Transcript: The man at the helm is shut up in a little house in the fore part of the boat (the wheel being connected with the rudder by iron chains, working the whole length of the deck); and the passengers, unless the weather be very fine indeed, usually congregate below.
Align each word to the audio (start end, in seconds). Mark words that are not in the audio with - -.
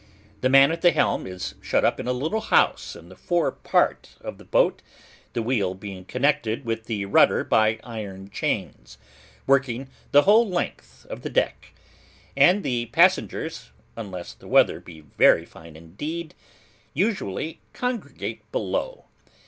The 0.39 0.49
man 0.49 0.71
at 0.71 0.81
the 0.81 0.89
helm 0.89 1.27
is 1.27 1.53
shut 1.61 1.85
up 1.85 1.99
in 1.99 2.07
a 2.07 2.11
little 2.11 2.39
house 2.41 2.95
in 2.95 3.09
the 3.09 3.15
fore 3.15 3.51
part 3.51 4.15
of 4.21 4.39
the 4.39 4.43
boat 4.45 4.81
(the 5.33 5.43
wheel 5.43 5.75
being 5.75 6.05
connected 6.05 6.65
with 6.65 6.85
the 6.85 7.05
rudder 7.05 7.43
by 7.43 7.79
iron 7.83 8.31
chains, 8.31 8.97
working 9.45 9.89
the 10.11 10.23
whole 10.23 10.49
length 10.49 11.05
of 11.05 11.21
the 11.21 11.29
deck); 11.29 11.75
and 12.35 12.63
the 12.63 12.87
passengers, 12.87 13.69
unless 13.95 14.33
the 14.33 14.47
weather 14.47 14.79
be 14.79 15.01
very 15.01 15.45
fine 15.45 15.75
indeed, 15.75 16.33
usually 16.95 17.59
congregate 17.71 18.51
below. 18.51 19.05